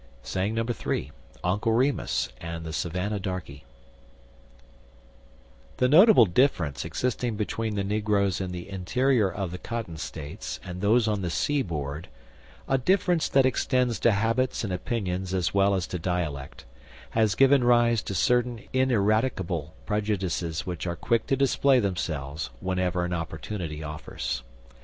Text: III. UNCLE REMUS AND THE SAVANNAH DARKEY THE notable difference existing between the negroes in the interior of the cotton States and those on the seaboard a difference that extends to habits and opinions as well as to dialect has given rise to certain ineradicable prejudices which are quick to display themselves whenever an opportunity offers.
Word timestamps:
III. 0.35 1.11
UNCLE 1.43 1.71
REMUS 1.71 2.29
AND 2.41 2.65
THE 2.65 2.73
SAVANNAH 2.73 3.19
DARKEY 3.19 3.63
THE 5.77 5.87
notable 5.87 6.25
difference 6.25 6.83
existing 6.83 7.35
between 7.35 7.75
the 7.75 7.83
negroes 7.83 8.41
in 8.41 8.51
the 8.51 8.67
interior 8.67 9.31
of 9.31 9.51
the 9.51 9.59
cotton 9.59 9.97
States 9.97 10.59
and 10.65 10.81
those 10.81 11.07
on 11.07 11.21
the 11.21 11.29
seaboard 11.29 12.07
a 12.67 12.79
difference 12.79 13.29
that 13.29 13.45
extends 13.45 13.99
to 13.99 14.11
habits 14.11 14.63
and 14.63 14.73
opinions 14.73 15.35
as 15.35 15.53
well 15.53 15.75
as 15.75 15.85
to 15.85 15.99
dialect 15.99 16.65
has 17.11 17.35
given 17.35 17.63
rise 17.63 18.01
to 18.01 18.15
certain 18.15 18.59
ineradicable 18.73 19.75
prejudices 19.85 20.65
which 20.65 20.87
are 20.87 20.95
quick 20.95 21.27
to 21.27 21.35
display 21.35 21.79
themselves 21.79 22.49
whenever 22.59 23.05
an 23.05 23.13
opportunity 23.13 23.83
offers. 23.83 24.41